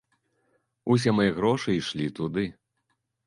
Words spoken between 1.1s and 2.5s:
мае грошы ішлі туды.